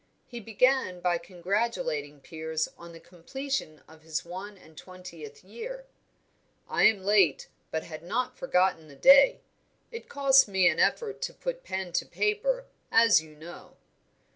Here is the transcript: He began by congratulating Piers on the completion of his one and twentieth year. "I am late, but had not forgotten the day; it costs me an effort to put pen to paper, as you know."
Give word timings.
He 0.25 0.39
began 0.39 0.99
by 0.99 1.19
congratulating 1.19 2.21
Piers 2.21 2.67
on 2.75 2.91
the 2.91 2.99
completion 2.99 3.83
of 3.87 4.01
his 4.01 4.25
one 4.25 4.57
and 4.57 4.75
twentieth 4.75 5.43
year. 5.43 5.85
"I 6.67 6.85
am 6.85 7.03
late, 7.03 7.49
but 7.69 7.83
had 7.83 8.01
not 8.01 8.35
forgotten 8.35 8.87
the 8.87 8.95
day; 8.95 9.41
it 9.91 10.09
costs 10.09 10.47
me 10.47 10.67
an 10.67 10.79
effort 10.79 11.21
to 11.21 11.35
put 11.35 11.63
pen 11.63 11.93
to 11.93 12.05
paper, 12.07 12.65
as 12.91 13.21
you 13.21 13.35
know." 13.35 13.77